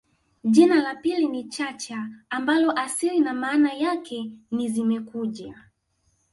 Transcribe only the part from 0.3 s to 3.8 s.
jina la pili ni Chacha ambalo asili na maana